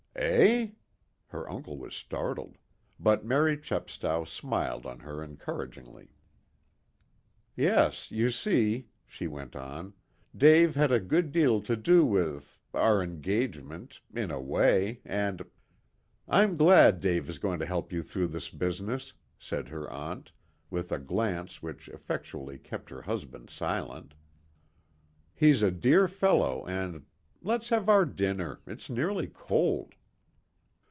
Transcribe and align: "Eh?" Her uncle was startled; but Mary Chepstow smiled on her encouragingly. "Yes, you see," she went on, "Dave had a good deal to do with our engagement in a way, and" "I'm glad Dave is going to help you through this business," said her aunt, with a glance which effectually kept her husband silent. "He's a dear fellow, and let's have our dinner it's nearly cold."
"Eh?" 0.17 0.71
Her 1.27 1.49
uncle 1.49 1.79
was 1.79 1.95
startled; 1.95 2.57
but 2.99 3.25
Mary 3.25 3.57
Chepstow 3.57 4.23
smiled 4.23 4.85
on 4.85 4.99
her 4.99 5.23
encouragingly. 5.23 6.11
"Yes, 7.55 8.11
you 8.11 8.29
see," 8.29 8.89
she 9.07 9.25
went 9.25 9.55
on, 9.55 9.93
"Dave 10.35 10.75
had 10.75 10.91
a 10.91 10.99
good 10.99 11.31
deal 11.31 11.59
to 11.61 11.75
do 11.75 12.05
with 12.05 12.59
our 12.73 13.01
engagement 13.01 14.01
in 14.13 14.29
a 14.29 14.39
way, 14.39 15.01
and" 15.05 15.43
"I'm 16.27 16.55
glad 16.55 16.99
Dave 16.99 17.27
is 17.27 17.39
going 17.39 17.57
to 17.59 17.65
help 17.65 17.91
you 17.91 18.03
through 18.03 18.27
this 18.27 18.49
business," 18.49 19.13
said 19.39 19.69
her 19.69 19.89
aunt, 19.89 20.33
with 20.69 20.91
a 20.91 20.99
glance 20.99 21.63
which 21.63 21.89
effectually 21.89 22.59
kept 22.59 22.89
her 22.91 23.01
husband 23.03 23.49
silent. 23.49 24.13
"He's 25.33 25.63
a 25.63 25.71
dear 25.71 26.07
fellow, 26.07 26.65
and 26.67 27.05
let's 27.41 27.69
have 27.69 27.89
our 27.89 28.05
dinner 28.05 28.59
it's 28.67 28.89
nearly 28.89 29.25
cold." 29.27 29.95